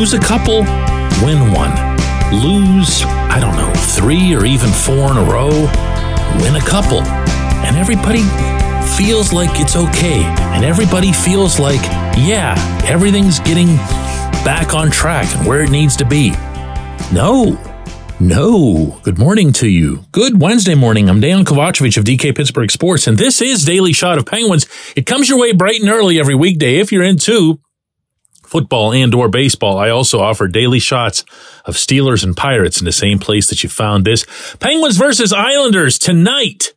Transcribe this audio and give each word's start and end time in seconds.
Lose 0.00 0.14
a 0.14 0.18
couple, 0.18 0.60
win 1.22 1.52
one. 1.52 1.72
Lose, 2.32 3.02
I 3.04 3.36
don't 3.38 3.54
know, 3.54 3.70
three 3.74 4.34
or 4.34 4.46
even 4.46 4.70
four 4.70 5.10
in 5.10 5.18
a 5.18 5.22
row, 5.22 5.50
win 6.40 6.56
a 6.56 6.64
couple. 6.66 7.02
And 7.02 7.76
everybody 7.76 8.22
feels 8.96 9.30
like 9.34 9.60
it's 9.60 9.76
okay. 9.76 10.22
And 10.54 10.64
everybody 10.64 11.12
feels 11.12 11.60
like, 11.60 11.82
yeah, 12.16 12.54
everything's 12.88 13.40
getting 13.40 13.76
back 14.42 14.72
on 14.72 14.90
track 14.90 15.26
and 15.36 15.46
where 15.46 15.64
it 15.64 15.70
needs 15.70 15.96
to 15.96 16.06
be. 16.06 16.30
No, 17.12 17.60
no. 18.18 18.98
Good 19.02 19.18
morning 19.18 19.52
to 19.52 19.68
you. 19.68 20.06
Good 20.12 20.40
Wednesday 20.40 20.74
morning. 20.74 21.10
I'm 21.10 21.20
Dejan 21.20 21.44
Kovacevic 21.44 21.98
of 21.98 22.04
DK 22.04 22.34
Pittsburgh 22.34 22.70
Sports, 22.70 23.06
and 23.06 23.18
this 23.18 23.42
is 23.42 23.66
Daily 23.66 23.92
Shot 23.92 24.16
of 24.16 24.24
Penguins. 24.24 24.66
It 24.96 25.04
comes 25.04 25.28
your 25.28 25.38
way 25.38 25.52
bright 25.52 25.80
and 25.80 25.90
early 25.90 26.18
every 26.18 26.34
weekday 26.34 26.76
if 26.76 26.90
you're 26.90 27.02
into 27.02 27.60
football 28.50 28.92
and 28.92 29.14
or 29.14 29.28
baseball. 29.28 29.78
I 29.78 29.90
also 29.90 30.20
offer 30.20 30.48
daily 30.48 30.80
shots 30.80 31.24
of 31.64 31.76
Steelers 31.76 32.24
and 32.24 32.36
Pirates 32.36 32.80
in 32.80 32.84
the 32.84 32.92
same 32.92 33.18
place 33.18 33.46
that 33.46 33.62
you 33.62 33.68
found 33.68 34.04
this. 34.04 34.26
Penguins 34.58 34.96
versus 34.96 35.32
Islanders 35.32 35.98
tonight. 35.98 36.74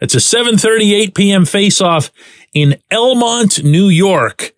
It's 0.00 0.14
a 0.14 0.18
7:38 0.18 1.14
p.m. 1.14 1.44
face-off 1.44 2.12
in 2.54 2.76
Elmont, 2.92 3.64
New 3.64 3.88
York. 3.88 4.52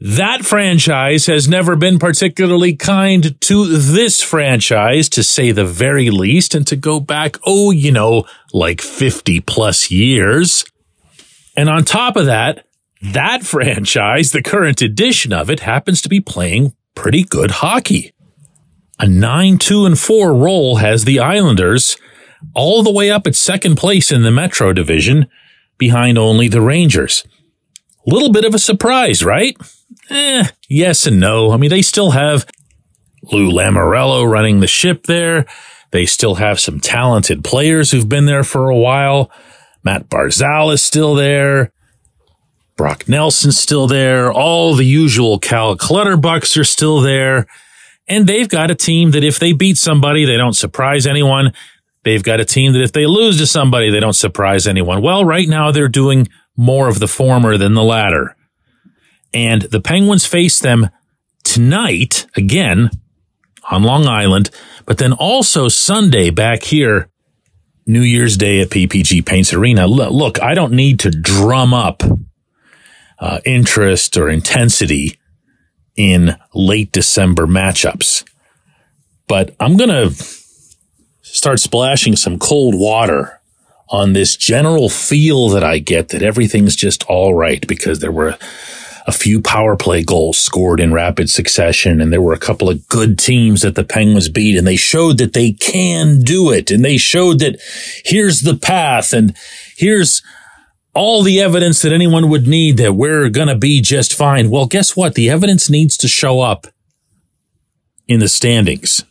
That 0.00 0.44
franchise 0.44 1.26
has 1.26 1.48
never 1.48 1.74
been 1.74 1.98
particularly 1.98 2.76
kind 2.76 3.40
to 3.40 3.66
this 3.66 4.22
franchise, 4.22 5.08
to 5.10 5.24
say 5.24 5.50
the 5.50 5.64
very 5.64 6.10
least, 6.10 6.54
and 6.54 6.66
to 6.68 6.76
go 6.76 7.00
back, 7.00 7.36
oh, 7.44 7.72
you 7.72 7.90
know, 7.90 8.24
like 8.52 8.80
50 8.80 9.40
plus 9.40 9.90
years. 9.90 10.64
And 11.56 11.68
on 11.68 11.84
top 11.84 12.16
of 12.16 12.26
that, 12.26 12.64
that 13.00 13.42
franchise, 13.44 14.32
the 14.32 14.42
current 14.42 14.82
edition 14.82 15.32
of 15.32 15.50
it, 15.50 15.60
happens 15.60 16.00
to 16.02 16.08
be 16.08 16.20
playing 16.20 16.74
pretty 16.94 17.24
good 17.24 17.50
hockey. 17.50 18.12
A 18.98 19.06
9 19.06 19.58
2 19.58 19.86
and 19.86 19.98
4 19.98 20.34
roll 20.34 20.76
has 20.76 21.04
the 21.04 21.20
Islanders 21.20 21.96
all 22.54 22.82
the 22.82 22.92
way 22.92 23.10
up 23.10 23.26
at 23.26 23.34
second 23.34 23.76
place 23.76 24.10
in 24.10 24.22
the 24.22 24.30
Metro 24.30 24.72
division, 24.72 25.26
behind 25.76 26.18
only 26.18 26.48
the 26.48 26.60
Rangers. 26.60 27.24
Little 28.06 28.32
bit 28.32 28.44
of 28.44 28.54
a 28.54 28.58
surprise, 28.58 29.24
right? 29.24 29.56
Eh, 30.10 30.44
yes 30.68 31.06
and 31.06 31.20
no. 31.20 31.52
I 31.52 31.56
mean, 31.56 31.70
they 31.70 31.82
still 31.82 32.12
have 32.12 32.46
Lou 33.22 33.50
Lamoriello 33.50 34.28
running 34.28 34.60
the 34.60 34.66
ship 34.66 35.04
there. 35.04 35.46
They 35.90 36.06
still 36.06 36.36
have 36.36 36.60
some 36.60 36.80
talented 36.80 37.44
players 37.44 37.90
who've 37.90 38.08
been 38.08 38.26
there 38.26 38.44
for 38.44 38.68
a 38.68 38.76
while. 38.76 39.30
Matt 39.84 40.08
Barzal 40.08 40.72
is 40.72 40.82
still 40.82 41.14
there. 41.14 41.72
Brock 42.78 43.08
Nelson's 43.08 43.58
still 43.58 43.88
there. 43.88 44.32
All 44.32 44.74
the 44.74 44.86
usual 44.86 45.40
Cal 45.40 45.76
Clutterbucks 45.76 46.56
are 46.56 46.64
still 46.64 47.00
there. 47.00 47.46
And 48.08 48.26
they've 48.26 48.48
got 48.48 48.70
a 48.70 48.74
team 48.76 49.10
that 49.10 49.24
if 49.24 49.38
they 49.40 49.52
beat 49.52 49.76
somebody, 49.76 50.24
they 50.24 50.36
don't 50.36 50.56
surprise 50.56 51.04
anyone. 51.06 51.52
They've 52.04 52.22
got 52.22 52.40
a 52.40 52.44
team 52.44 52.72
that 52.72 52.82
if 52.82 52.92
they 52.92 53.04
lose 53.04 53.36
to 53.38 53.46
somebody, 53.46 53.90
they 53.90 53.98
don't 53.98 54.14
surprise 54.14 54.66
anyone. 54.66 55.02
Well, 55.02 55.24
right 55.24 55.48
now 55.48 55.72
they're 55.72 55.88
doing 55.88 56.28
more 56.56 56.88
of 56.88 57.00
the 57.00 57.08
former 57.08 57.58
than 57.58 57.74
the 57.74 57.82
latter. 57.82 58.36
And 59.34 59.62
the 59.62 59.80
Penguins 59.80 60.24
face 60.24 60.60
them 60.60 60.88
tonight 61.42 62.26
again 62.36 62.90
on 63.70 63.82
Long 63.82 64.06
Island, 64.06 64.50
but 64.86 64.98
then 64.98 65.12
also 65.12 65.68
Sunday 65.68 66.30
back 66.30 66.62
here, 66.62 67.10
New 67.86 68.02
Year's 68.02 68.36
Day 68.36 68.60
at 68.60 68.70
PPG 68.70 69.26
Paints 69.26 69.52
Arena. 69.52 69.86
Look, 69.86 70.40
I 70.40 70.54
don't 70.54 70.72
need 70.72 71.00
to 71.00 71.10
drum 71.10 71.74
up 71.74 72.02
uh, 73.20 73.40
interest 73.44 74.16
or 74.16 74.28
intensity 74.28 75.18
in 75.96 76.36
late 76.54 76.92
December 76.92 77.46
matchups. 77.46 78.24
But 79.26 79.54
I'm 79.60 79.76
going 79.76 79.90
to 79.90 80.10
start 81.22 81.60
splashing 81.60 82.16
some 82.16 82.38
cold 82.38 82.74
water 82.78 83.40
on 83.90 84.12
this 84.12 84.36
general 84.36 84.88
feel 84.88 85.48
that 85.50 85.64
I 85.64 85.78
get 85.78 86.10
that 86.10 86.22
everything's 86.22 86.76
just 86.76 87.04
all 87.04 87.34
right 87.34 87.66
because 87.66 88.00
there 88.00 88.12
were 88.12 88.36
a 89.06 89.12
few 89.12 89.40
power 89.40 89.74
play 89.74 90.04
goals 90.04 90.38
scored 90.38 90.80
in 90.80 90.92
rapid 90.92 91.30
succession 91.30 92.00
and 92.00 92.12
there 92.12 92.20
were 92.20 92.34
a 92.34 92.38
couple 92.38 92.68
of 92.68 92.86
good 92.88 93.18
teams 93.18 93.62
that 93.62 93.74
the 93.74 93.84
Penguins 93.84 94.28
beat 94.28 94.56
and 94.56 94.66
they 94.66 94.76
showed 94.76 95.16
that 95.16 95.32
they 95.32 95.52
can 95.52 96.20
do 96.20 96.52
it 96.52 96.70
and 96.70 96.84
they 96.84 96.98
showed 96.98 97.38
that 97.38 97.58
here's 98.04 98.42
the 98.42 98.54
path 98.56 99.14
and 99.14 99.34
here's 99.76 100.22
all 100.98 101.22
the 101.22 101.40
evidence 101.40 101.80
that 101.82 101.92
anyone 101.92 102.28
would 102.28 102.48
need 102.48 102.76
that 102.78 102.94
we're 102.94 103.28
going 103.28 103.46
to 103.46 103.56
be 103.56 103.80
just 103.80 104.12
fine. 104.12 104.50
Well, 104.50 104.66
guess 104.66 104.96
what? 104.96 105.14
The 105.14 105.30
evidence 105.30 105.70
needs 105.70 105.96
to 105.98 106.08
show 106.08 106.40
up 106.40 106.66
in 108.08 108.18
the 108.18 108.28
standings. 108.28 109.04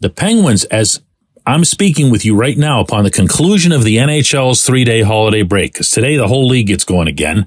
The 0.00 0.10
Penguins, 0.10 0.64
as 0.64 1.00
I'm 1.46 1.64
speaking 1.64 2.10
with 2.10 2.24
you 2.24 2.34
right 2.34 2.58
now 2.58 2.80
upon 2.80 3.04
the 3.04 3.10
conclusion 3.10 3.70
of 3.70 3.84
the 3.84 3.98
NHL's 3.98 4.64
three 4.66 4.84
day 4.84 5.02
holiday 5.02 5.42
break, 5.42 5.74
because 5.74 5.90
today 5.90 6.16
the 6.16 6.26
whole 6.26 6.48
league 6.48 6.66
gets 6.66 6.84
going 6.84 7.06
again. 7.06 7.46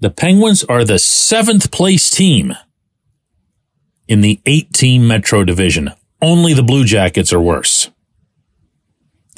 The 0.00 0.10
Penguins 0.10 0.62
are 0.64 0.84
the 0.84 0.98
seventh 0.98 1.70
place 1.70 2.10
team 2.10 2.54
in 4.06 4.20
the 4.20 4.40
eight 4.44 4.74
team 4.74 5.08
Metro 5.08 5.44
division. 5.44 5.92
Only 6.20 6.52
the 6.52 6.62
Blue 6.62 6.84
Jackets 6.84 7.32
are 7.32 7.40
worse. 7.40 7.90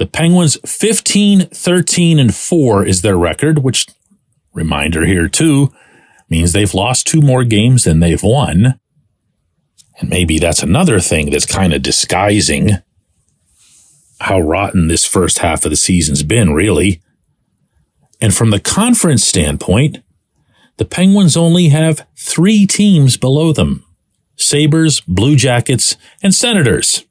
The 0.00 0.06
Penguins 0.06 0.56
15, 0.64 1.48
13, 1.48 2.18
and 2.18 2.34
4 2.34 2.86
is 2.86 3.02
their 3.02 3.18
record, 3.18 3.58
which, 3.58 3.86
reminder 4.54 5.04
here 5.04 5.28
too, 5.28 5.74
means 6.30 6.54
they've 6.54 6.72
lost 6.72 7.06
two 7.06 7.20
more 7.20 7.44
games 7.44 7.84
than 7.84 8.00
they've 8.00 8.22
won. 8.22 8.80
And 9.98 10.08
maybe 10.08 10.38
that's 10.38 10.62
another 10.62 11.00
thing 11.00 11.28
that's 11.28 11.44
kind 11.44 11.74
of 11.74 11.82
disguising 11.82 12.78
how 14.20 14.40
rotten 14.40 14.88
this 14.88 15.04
first 15.04 15.40
half 15.40 15.66
of 15.66 15.70
the 15.70 15.76
season's 15.76 16.22
been, 16.22 16.54
really. 16.54 17.02
And 18.22 18.34
from 18.34 18.48
the 18.48 18.60
conference 18.60 19.22
standpoint, 19.22 19.98
the 20.78 20.86
Penguins 20.86 21.36
only 21.36 21.68
have 21.68 22.06
three 22.16 22.66
teams 22.66 23.18
below 23.18 23.52
them 23.52 23.84
Sabres, 24.36 25.02
Blue 25.02 25.36
Jackets, 25.36 25.98
and 26.22 26.34
Senators. 26.34 27.04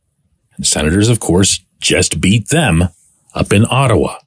And 0.57 0.65
Senators, 0.65 1.07
of 1.07 1.19
course, 1.19 1.63
just 1.79 2.21
beat 2.21 2.49
them 2.49 2.89
up 3.33 3.53
in 3.53 3.65
Ottawa. 3.69 4.17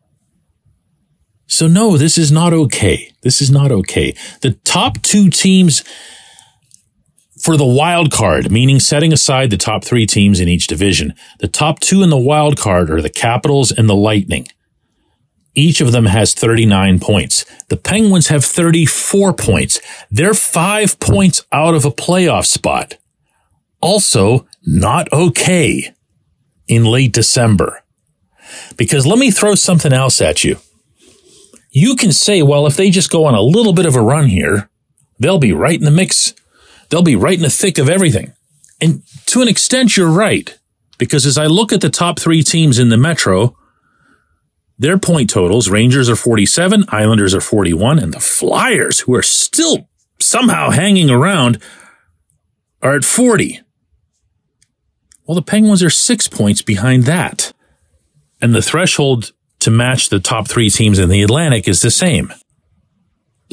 So 1.46 1.66
no, 1.66 1.98
this 1.98 2.16
is 2.16 2.32
not 2.32 2.52
okay. 2.52 3.12
This 3.22 3.42
is 3.42 3.50
not 3.50 3.70
okay. 3.70 4.14
The 4.40 4.52
top 4.64 5.02
two 5.02 5.28
teams 5.28 5.84
for 7.38 7.56
the 7.56 7.66
wild 7.66 8.10
card, 8.10 8.50
meaning 8.50 8.80
setting 8.80 9.12
aside 9.12 9.50
the 9.50 9.56
top 9.56 9.84
three 9.84 10.06
teams 10.06 10.40
in 10.40 10.48
each 10.48 10.66
division, 10.66 11.12
the 11.40 11.48
top 11.48 11.80
two 11.80 12.02
in 12.02 12.08
the 12.08 12.16
wild 12.16 12.56
card 12.56 12.90
are 12.90 13.02
the 13.02 13.10
Capitals 13.10 13.70
and 13.70 13.88
the 13.88 13.94
Lightning. 13.94 14.46
Each 15.54 15.82
of 15.82 15.92
them 15.92 16.06
has 16.06 16.32
39 16.32 17.00
points. 17.00 17.44
The 17.68 17.76
Penguins 17.76 18.28
have 18.28 18.44
34 18.44 19.34
points. 19.34 19.80
They're 20.10 20.34
five 20.34 20.98
points 21.00 21.44
out 21.52 21.74
of 21.74 21.84
a 21.84 21.90
playoff 21.90 22.46
spot. 22.46 22.96
Also, 23.82 24.46
not 24.64 25.12
okay 25.12 25.92
in 26.68 26.84
late 26.84 27.12
December. 27.12 27.82
Because 28.76 29.06
let 29.06 29.18
me 29.18 29.30
throw 29.30 29.54
something 29.54 29.92
else 29.92 30.20
at 30.20 30.44
you. 30.44 30.56
You 31.70 31.96
can 31.96 32.12
say, 32.12 32.42
well, 32.42 32.66
if 32.66 32.76
they 32.76 32.90
just 32.90 33.10
go 33.10 33.24
on 33.24 33.34
a 33.34 33.40
little 33.40 33.72
bit 33.72 33.86
of 33.86 33.96
a 33.96 34.02
run 34.02 34.26
here, 34.26 34.68
they'll 35.18 35.38
be 35.38 35.52
right 35.52 35.78
in 35.78 35.84
the 35.84 35.90
mix. 35.90 36.34
They'll 36.90 37.02
be 37.02 37.16
right 37.16 37.36
in 37.36 37.42
the 37.42 37.50
thick 37.50 37.78
of 37.78 37.88
everything. 37.88 38.32
And 38.80 39.02
to 39.26 39.40
an 39.40 39.48
extent, 39.48 39.96
you're 39.96 40.10
right. 40.10 40.58
Because 40.98 41.24
as 41.24 41.38
I 41.38 41.46
look 41.46 41.72
at 41.72 41.80
the 41.80 41.88
top 41.88 42.18
three 42.18 42.42
teams 42.42 42.78
in 42.78 42.90
the 42.90 42.96
Metro, 42.96 43.56
their 44.78 44.98
point 44.98 45.30
totals, 45.30 45.70
Rangers 45.70 46.10
are 46.10 46.16
47, 46.16 46.84
Islanders 46.88 47.34
are 47.34 47.40
41, 47.40 47.98
and 47.98 48.12
the 48.12 48.20
Flyers, 48.20 49.00
who 49.00 49.14
are 49.14 49.22
still 49.22 49.88
somehow 50.20 50.70
hanging 50.70 51.08
around, 51.08 51.62
are 52.82 52.96
at 52.96 53.04
40. 53.04 53.60
Well, 55.26 55.34
the 55.36 55.42
Penguins 55.42 55.82
are 55.82 55.90
six 55.90 56.28
points 56.28 56.62
behind 56.62 57.04
that. 57.04 57.52
And 58.40 58.54
the 58.54 58.62
threshold 58.62 59.32
to 59.60 59.70
match 59.70 60.08
the 60.08 60.18
top 60.18 60.48
three 60.48 60.68
teams 60.68 60.98
in 60.98 61.08
the 61.08 61.22
Atlantic 61.22 61.68
is 61.68 61.80
the 61.80 61.90
same. 61.90 62.32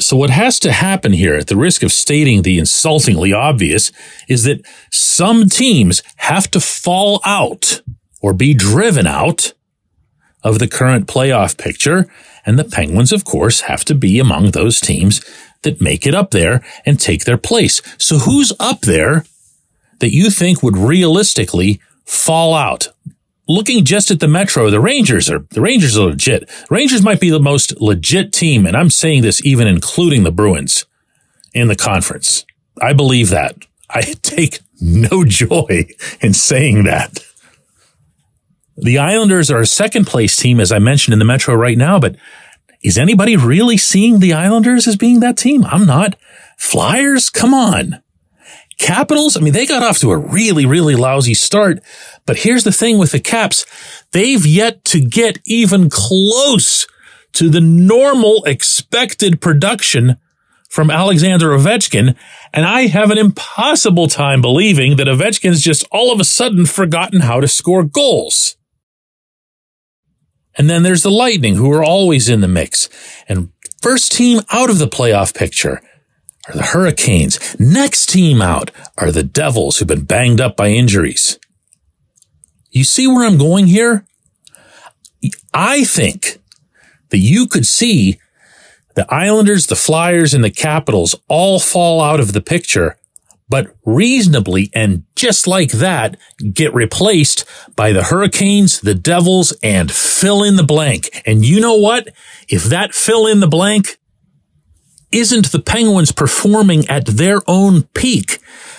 So 0.00 0.16
what 0.16 0.30
has 0.30 0.58
to 0.60 0.72
happen 0.72 1.12
here, 1.12 1.34
at 1.34 1.46
the 1.46 1.56
risk 1.56 1.82
of 1.82 1.92
stating 1.92 2.42
the 2.42 2.58
insultingly 2.58 3.32
obvious, 3.32 3.92
is 4.28 4.44
that 4.44 4.66
some 4.90 5.48
teams 5.48 6.02
have 6.16 6.50
to 6.52 6.60
fall 6.60 7.20
out 7.24 7.82
or 8.20 8.32
be 8.32 8.54
driven 8.54 9.06
out 9.06 9.52
of 10.42 10.58
the 10.58 10.68
current 10.68 11.06
playoff 11.06 11.56
picture. 11.58 12.10
And 12.46 12.58
the 12.58 12.64
Penguins, 12.64 13.12
of 13.12 13.24
course, 13.24 13.62
have 13.62 13.84
to 13.84 13.94
be 13.94 14.18
among 14.18 14.50
those 14.50 14.80
teams 14.80 15.24
that 15.62 15.80
make 15.80 16.06
it 16.06 16.14
up 16.14 16.30
there 16.30 16.64
and 16.86 16.98
take 16.98 17.24
their 17.26 17.36
place. 17.36 17.82
So 17.98 18.18
who's 18.18 18.52
up 18.58 18.80
there 18.80 19.24
that 20.00 20.12
you 20.12 20.30
think 20.30 20.62
would 20.62 20.76
realistically 20.76 21.80
fall 22.04 22.54
out? 22.54 22.88
Looking 23.48 23.84
just 23.84 24.10
at 24.10 24.20
the 24.20 24.28
Metro, 24.28 24.70
the 24.70 24.80
Rangers 24.80 25.28
are, 25.28 25.40
the 25.50 25.60
Rangers 25.60 25.98
are 25.98 26.06
legit. 26.06 26.48
Rangers 26.70 27.02
might 27.02 27.20
be 27.20 27.30
the 27.30 27.40
most 27.40 27.80
legit 27.80 28.32
team. 28.32 28.64
And 28.64 28.76
I'm 28.76 28.90
saying 28.90 29.22
this 29.22 29.44
even 29.44 29.66
including 29.66 30.22
the 30.22 30.30
Bruins 30.30 30.86
in 31.52 31.68
the 31.68 31.76
conference. 31.76 32.44
I 32.80 32.92
believe 32.92 33.30
that. 33.30 33.56
I 33.88 34.02
take 34.22 34.60
no 34.80 35.24
joy 35.24 35.86
in 36.20 36.32
saying 36.32 36.84
that. 36.84 37.24
The 38.76 38.98
Islanders 38.98 39.50
are 39.50 39.60
a 39.60 39.66
second 39.66 40.06
place 40.06 40.36
team, 40.36 40.58
as 40.58 40.72
I 40.72 40.78
mentioned 40.78 41.12
in 41.12 41.18
the 41.18 41.24
Metro 41.24 41.54
right 41.54 41.76
now, 41.76 41.98
but 41.98 42.16
is 42.82 42.96
anybody 42.96 43.36
really 43.36 43.76
seeing 43.76 44.20
the 44.20 44.32
Islanders 44.32 44.86
as 44.88 44.96
being 44.96 45.20
that 45.20 45.36
team? 45.36 45.64
I'm 45.64 45.84
not. 45.84 46.16
Flyers? 46.56 47.28
Come 47.28 47.52
on. 47.52 48.02
Capitals? 48.80 49.36
I 49.36 49.40
mean, 49.40 49.52
they 49.52 49.66
got 49.66 49.82
off 49.82 49.98
to 49.98 50.10
a 50.10 50.16
really, 50.16 50.64
really 50.64 50.96
lousy 50.96 51.34
start. 51.34 51.80
But 52.24 52.38
here's 52.38 52.64
the 52.64 52.72
thing 52.72 52.96
with 52.96 53.12
the 53.12 53.20
Caps. 53.20 53.66
They've 54.12 54.44
yet 54.44 54.86
to 54.86 55.00
get 55.00 55.38
even 55.44 55.90
close 55.90 56.86
to 57.34 57.50
the 57.50 57.60
normal 57.60 58.42
expected 58.44 59.42
production 59.42 60.16
from 60.70 60.90
Alexander 60.90 61.50
Ovechkin. 61.50 62.16
And 62.54 62.64
I 62.64 62.86
have 62.86 63.10
an 63.10 63.18
impossible 63.18 64.08
time 64.08 64.40
believing 64.40 64.96
that 64.96 65.08
Ovechkin's 65.08 65.60
just 65.60 65.86
all 65.92 66.10
of 66.10 66.18
a 66.18 66.24
sudden 66.24 66.64
forgotten 66.64 67.20
how 67.20 67.38
to 67.38 67.48
score 67.48 67.84
goals. 67.84 68.56
And 70.56 70.70
then 70.70 70.84
there's 70.84 71.02
the 71.02 71.10
Lightning, 71.10 71.56
who 71.56 71.70
are 71.70 71.84
always 71.84 72.30
in 72.30 72.40
the 72.40 72.48
mix. 72.48 72.88
And 73.28 73.50
first 73.82 74.12
team 74.12 74.40
out 74.50 74.70
of 74.70 74.78
the 74.78 74.88
playoff 74.88 75.34
picture 75.34 75.82
are 76.50 76.56
the 76.56 76.62
Hurricanes. 76.62 77.58
Next 77.58 78.06
team 78.06 78.42
out 78.42 78.70
are 78.98 79.12
the 79.12 79.22
Devils, 79.22 79.78
who've 79.78 79.88
been 79.88 80.04
banged 80.04 80.40
up 80.40 80.56
by 80.56 80.68
injuries. 80.68 81.38
You 82.70 82.84
see 82.84 83.06
where 83.06 83.26
I'm 83.26 83.38
going 83.38 83.66
here? 83.66 84.04
I 85.52 85.84
think 85.84 86.40
that 87.10 87.18
you 87.18 87.46
could 87.46 87.66
see 87.66 88.18
the 88.94 89.12
Islanders, 89.12 89.66
the 89.66 89.76
Flyers, 89.76 90.34
and 90.34 90.42
the 90.42 90.50
Capitals 90.50 91.14
all 91.28 91.58
fall 91.58 92.00
out 92.00 92.20
of 92.20 92.32
the 92.32 92.40
picture 92.40 92.96
but 93.50 93.74
reasonably 93.84 94.70
and 94.72 95.02
just 95.16 95.46
like 95.46 95.72
that 95.72 96.16
get 96.54 96.72
replaced 96.72 97.44
by 97.74 97.92
the 97.92 98.04
Hurricanes, 98.04 98.80
the 98.80 98.94
Devils, 98.94 99.52
and 99.62 99.90
fill 99.90 100.44
in 100.44 100.54
the 100.54 100.62
blank. 100.62 101.22
And 101.26 101.44
you 101.44 101.60
know 101.60 101.74
what? 101.74 102.08
If 102.48 102.64
that 102.64 102.94
fill 102.94 103.26
in 103.26 103.40
the 103.40 103.48
blank 103.48 103.98
isn't 105.12 105.52
the 105.52 105.60
Penguins 105.60 106.12
performing 106.12 106.88
at 106.88 107.06
their 107.06 107.40
own 107.46 107.82
peak, 107.94 108.38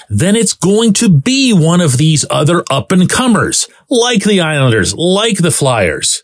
then 0.09 0.35
it's 0.35 0.53
going 0.53 0.93
to 0.93 1.09
be 1.09 1.53
one 1.53 1.81
of 1.81 1.97
these 1.97 2.25
other 2.29 2.63
up 2.69 2.91
and 2.91 3.09
comers, 3.09 3.67
like 3.89 4.23
the 4.23 4.41
Islanders, 4.41 4.93
like 4.95 5.37
the 5.37 5.51
Flyers. 5.51 6.23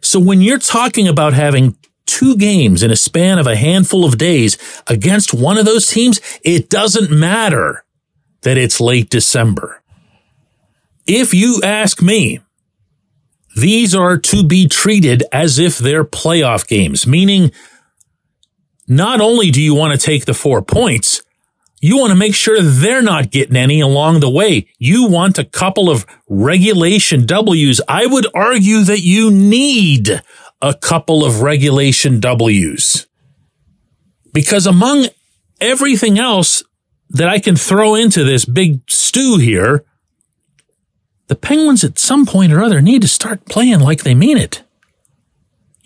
So 0.00 0.20
when 0.20 0.40
you're 0.40 0.58
talking 0.58 1.08
about 1.08 1.32
having 1.32 1.76
two 2.06 2.36
games 2.36 2.82
in 2.82 2.90
a 2.90 2.96
span 2.96 3.38
of 3.38 3.46
a 3.46 3.56
handful 3.56 4.04
of 4.04 4.18
days 4.18 4.56
against 4.86 5.34
one 5.34 5.58
of 5.58 5.64
those 5.64 5.86
teams, 5.86 6.20
it 6.44 6.70
doesn't 6.70 7.10
matter 7.10 7.84
that 8.42 8.56
it's 8.56 8.80
late 8.80 9.10
December. 9.10 9.82
If 11.06 11.34
you 11.34 11.60
ask 11.64 12.00
me, 12.02 12.40
these 13.56 13.94
are 13.94 14.18
to 14.18 14.44
be 14.44 14.68
treated 14.68 15.24
as 15.32 15.58
if 15.58 15.78
they're 15.78 16.04
playoff 16.04 16.66
games, 16.66 17.06
meaning 17.06 17.50
not 18.88 19.20
only 19.20 19.50
do 19.50 19.60
you 19.60 19.74
want 19.74 19.98
to 19.98 20.04
take 20.04 20.24
the 20.24 20.34
four 20.34 20.62
points, 20.62 21.22
you 21.80 21.98
want 21.98 22.10
to 22.10 22.16
make 22.16 22.34
sure 22.34 22.60
they're 22.62 23.02
not 23.02 23.30
getting 23.30 23.56
any 23.56 23.80
along 23.80 24.20
the 24.20 24.30
way. 24.30 24.68
You 24.78 25.08
want 25.08 25.38
a 25.38 25.44
couple 25.44 25.90
of 25.90 26.06
regulation 26.28 27.26
W's. 27.26 27.80
I 27.88 28.06
would 28.06 28.26
argue 28.34 28.80
that 28.82 29.00
you 29.00 29.30
need 29.30 30.22
a 30.62 30.74
couple 30.74 31.24
of 31.24 31.42
regulation 31.42 32.18
W's. 32.18 33.06
Because 34.32 34.66
among 34.66 35.06
everything 35.60 36.18
else 36.18 36.62
that 37.10 37.28
I 37.28 37.38
can 37.38 37.56
throw 37.56 37.94
into 37.94 38.24
this 38.24 38.44
big 38.44 38.80
stew 38.90 39.38
here, 39.38 39.84
the 41.28 41.36
Penguins 41.36 41.84
at 41.84 41.98
some 41.98 42.26
point 42.26 42.52
or 42.52 42.62
other 42.62 42.80
need 42.80 43.02
to 43.02 43.08
start 43.08 43.46
playing 43.46 43.80
like 43.80 44.02
they 44.02 44.14
mean 44.14 44.38
it. 44.38 44.62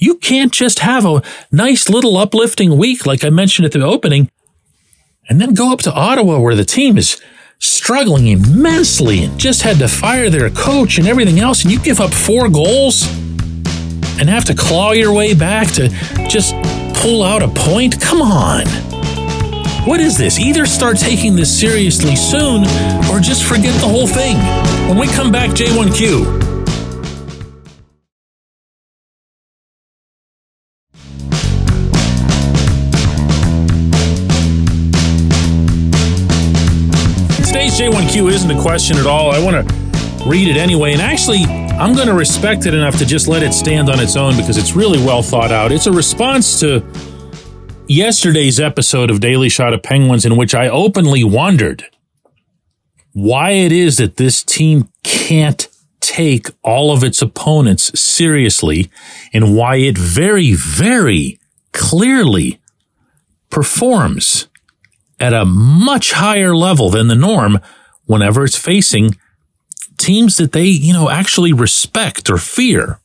You 0.01 0.17
can't 0.17 0.51
just 0.51 0.79
have 0.79 1.05
a 1.05 1.23
nice 1.53 1.91
little 1.91 2.17
uplifting 2.17 2.79
week 2.79 3.05
like 3.05 3.23
I 3.23 3.29
mentioned 3.29 3.67
at 3.67 3.73
the 3.73 3.85
opening 3.85 4.31
and 5.29 5.39
then 5.39 5.53
go 5.53 5.73
up 5.73 5.81
to 5.81 5.93
Ottawa 5.93 6.41
where 6.41 6.55
the 6.55 6.65
team 6.65 6.97
is 6.97 7.21
struggling 7.59 8.29
immensely 8.29 9.23
and 9.23 9.39
just 9.39 9.61
had 9.61 9.77
to 9.79 9.89
fire 9.89 10.31
their 10.31 10.49
coach 10.49 10.97
and 10.97 11.07
everything 11.07 11.39
else 11.39 11.63
and 11.63 11.71
you 11.71 11.79
give 11.79 12.01
up 12.01 12.15
four 12.15 12.49
goals 12.49 13.07
and 14.19 14.31
have 14.31 14.47
to 14.47 14.55
claw 14.55 14.93
your 14.93 15.13
way 15.13 15.35
back 15.35 15.71
to 15.73 15.89
just 16.29 16.55
pull 16.95 17.23
out 17.23 17.43
a 17.43 17.49
point? 17.49 18.01
Come 18.01 18.23
on. 18.23 18.67
What 19.87 20.01
is 20.01 20.17
this? 20.17 20.39
Either 20.39 20.65
start 20.65 20.99
taking 20.99 21.37
this 21.37 21.61
seriously 21.61 22.17
soon 22.17 22.65
or 23.11 23.21
just 23.21 23.45
forget 23.45 23.79
the 23.83 23.89
whole 23.89 24.07
thing. 24.07 24.37
When 24.89 24.99
we 24.99 25.09
come 25.09 25.31
back, 25.31 25.51
J1Q. 25.51 26.50
Today's 37.51 37.81
J1Q 37.81 38.31
isn't 38.31 38.51
a 38.53 38.63
question 38.63 38.97
at 38.97 39.07
all. 39.07 39.33
I 39.33 39.43
want 39.43 39.69
to 39.69 40.25
read 40.25 40.47
it 40.47 40.57
anyway. 40.57 40.93
And 40.93 41.03
actually, 41.03 41.43
I'm 41.43 41.97
going 41.97 42.07
to 42.07 42.15
respect 42.15 42.65
it 42.67 42.75
enough 42.75 42.97
to 42.99 43.05
just 43.05 43.27
let 43.27 43.43
it 43.43 43.53
stand 43.53 43.91
on 43.91 43.99
its 43.99 44.15
own 44.15 44.37
because 44.37 44.57
it's 44.57 44.77
really 44.77 45.05
well 45.05 45.21
thought 45.21 45.51
out. 45.51 45.73
It's 45.73 45.89
a 45.89 45.93
response 45.93 46.61
to 46.61 46.81
yesterday's 47.89 48.61
episode 48.61 49.11
of 49.11 49.19
Daily 49.19 49.49
Shot 49.49 49.75
of 49.75 49.83
Penguins 49.83 50.25
in 50.25 50.37
which 50.37 50.55
I 50.55 50.69
openly 50.69 51.25
wondered 51.25 51.87
why 53.15 53.51
it 53.51 53.73
is 53.73 53.97
that 53.97 54.17
this 54.17 54.45
team 54.45 54.89
can't 55.03 55.67
take 55.99 56.47
all 56.63 56.93
of 56.93 57.03
its 57.03 57.21
opponents 57.21 58.01
seriously 58.01 58.93
and 59.33 59.57
why 59.57 59.75
it 59.75 59.99
very, 59.99 60.53
very 60.55 61.41
clearly 61.73 62.61
performs 63.51 64.47
at 65.21 65.35
a 65.35 65.45
much 65.45 66.13
higher 66.13 66.57
level 66.57 66.91
than 66.91 67.09
the 67.09 67.15
norm 67.15 67.61
whenever 68.07 68.45
it's 68.45 68.59
facing 68.59 69.17
teams 69.99 70.39
that 70.39 70.53
they, 70.53 70.65
you 70.65 70.93
know, 70.93 71.11
actually 71.11 71.53
respect 71.53 72.31
or 72.31 72.39
fear. 72.39 72.99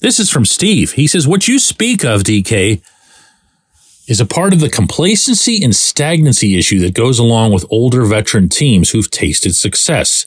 This 0.00 0.20
is 0.20 0.30
from 0.30 0.44
Steve. 0.44 0.92
He 0.92 1.06
says, 1.06 1.26
What 1.26 1.48
you 1.48 1.58
speak 1.58 2.04
of, 2.04 2.22
DK, 2.22 2.82
is 4.06 4.20
a 4.20 4.26
part 4.26 4.52
of 4.52 4.60
the 4.60 4.70
complacency 4.70 5.62
and 5.62 5.74
stagnancy 5.74 6.56
issue 6.56 6.78
that 6.80 6.94
goes 6.94 7.18
along 7.18 7.52
with 7.52 7.66
older 7.70 8.04
veteran 8.04 8.48
teams 8.48 8.90
who've 8.90 9.10
tasted 9.10 9.54
success. 9.54 10.26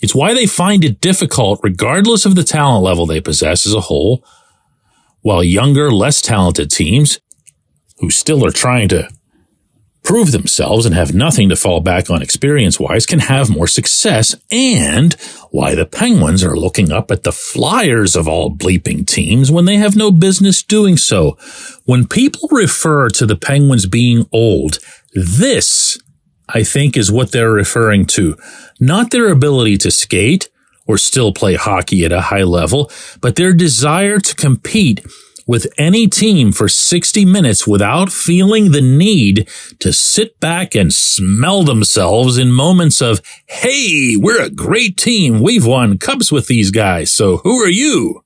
It's 0.00 0.14
why 0.14 0.34
they 0.34 0.46
find 0.46 0.84
it 0.84 1.00
difficult, 1.00 1.60
regardless 1.62 2.24
of 2.24 2.34
the 2.34 2.44
talent 2.44 2.84
level 2.84 3.06
they 3.06 3.20
possess 3.20 3.66
as 3.66 3.74
a 3.74 3.82
whole, 3.82 4.24
while 5.22 5.42
younger, 5.42 5.90
less 5.90 6.20
talented 6.20 6.70
teams 6.70 7.20
who 7.98 8.10
still 8.10 8.44
are 8.44 8.52
trying 8.52 8.88
to 8.88 9.08
prove 10.08 10.32
themselves 10.32 10.86
and 10.86 10.94
have 10.94 11.14
nothing 11.14 11.50
to 11.50 11.54
fall 11.54 11.80
back 11.80 12.08
on 12.08 12.22
experience 12.22 12.80
wise 12.80 13.04
can 13.04 13.18
have 13.18 13.50
more 13.50 13.66
success 13.66 14.34
and 14.50 15.12
why 15.50 15.74
the 15.74 15.84
Penguins 15.84 16.42
are 16.42 16.56
looking 16.56 16.90
up 16.90 17.10
at 17.10 17.24
the 17.24 17.30
Flyers 17.30 18.16
of 18.16 18.26
all 18.26 18.50
bleeping 18.50 19.06
teams 19.06 19.52
when 19.52 19.66
they 19.66 19.76
have 19.76 19.96
no 19.96 20.10
business 20.10 20.62
doing 20.62 20.96
so. 20.96 21.36
When 21.84 22.08
people 22.08 22.48
refer 22.50 23.10
to 23.10 23.26
the 23.26 23.36
Penguins 23.36 23.84
being 23.84 24.26
old, 24.32 24.78
this, 25.12 25.98
I 26.48 26.64
think, 26.64 26.96
is 26.96 27.12
what 27.12 27.30
they're 27.30 27.52
referring 27.52 28.06
to. 28.06 28.34
Not 28.80 29.10
their 29.10 29.30
ability 29.30 29.76
to 29.76 29.90
skate 29.90 30.48
or 30.86 30.96
still 30.96 31.34
play 31.34 31.56
hockey 31.56 32.06
at 32.06 32.12
a 32.12 32.22
high 32.22 32.44
level, 32.44 32.90
but 33.20 33.36
their 33.36 33.52
desire 33.52 34.20
to 34.20 34.34
compete 34.34 35.04
with 35.48 35.66
any 35.78 36.06
team 36.06 36.52
for 36.52 36.68
60 36.68 37.24
minutes 37.24 37.66
without 37.66 38.12
feeling 38.12 38.70
the 38.70 38.82
need 38.82 39.48
to 39.80 39.92
sit 39.92 40.38
back 40.38 40.76
and 40.76 40.92
smell 40.92 41.64
themselves 41.64 42.36
in 42.38 42.52
moments 42.52 43.00
of, 43.00 43.20
Hey, 43.46 44.14
we're 44.16 44.44
a 44.44 44.50
great 44.50 44.96
team. 44.96 45.40
We've 45.40 45.66
won 45.66 45.98
cups 45.98 46.30
with 46.30 46.46
these 46.46 46.70
guys. 46.70 47.10
So 47.10 47.38
who 47.38 47.60
are 47.64 47.70
you? 47.70 48.22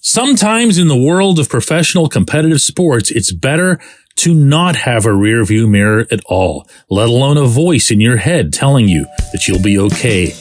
Sometimes 0.00 0.78
in 0.78 0.86
the 0.86 0.96
world 0.96 1.40
of 1.40 1.48
professional 1.48 2.08
competitive 2.08 2.60
sports, 2.60 3.10
it's 3.10 3.32
better 3.32 3.80
to 4.16 4.34
not 4.34 4.76
have 4.76 5.06
a 5.06 5.14
rear 5.14 5.44
view 5.44 5.66
mirror 5.66 6.06
at 6.10 6.20
all, 6.26 6.68
let 6.88 7.08
alone 7.08 7.38
a 7.38 7.46
voice 7.46 7.90
in 7.90 8.00
your 8.00 8.18
head 8.18 8.52
telling 8.52 8.86
you 8.86 9.06
that 9.32 9.48
you'll 9.48 9.62
be 9.62 9.78
okay 9.78 10.32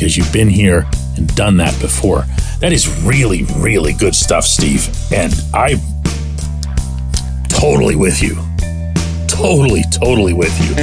because 0.00 0.16
you've 0.16 0.32
been 0.32 0.48
here 0.48 0.88
and 1.18 1.28
done 1.36 1.58
that 1.58 1.78
before. 1.78 2.24
That 2.60 2.72
is 2.72 2.88
really, 3.02 3.44
really 3.58 3.92
good 3.92 4.14
stuff, 4.14 4.44
Steve. 4.44 4.88
And 5.12 5.34
I'm 5.52 5.78
totally 7.50 7.96
with 7.96 8.22
you. 8.22 8.36
Totally, 9.28 9.82
totally 9.92 10.32
with 10.32 10.58
you. 10.66 10.74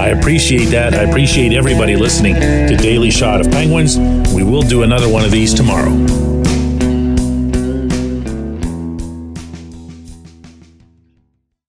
I 0.00 0.10
appreciate 0.10 0.66
that. 0.66 0.94
I 0.94 1.02
appreciate 1.02 1.52
everybody 1.52 1.96
listening 1.96 2.34
to 2.36 2.76
Daily 2.76 3.10
Shot 3.10 3.40
of 3.40 3.50
Penguins. 3.50 3.98
We 4.32 4.44
will 4.44 4.62
do 4.62 4.84
another 4.84 5.08
one 5.08 5.24
of 5.24 5.32
these 5.32 5.52
tomorrow. 5.52 6.39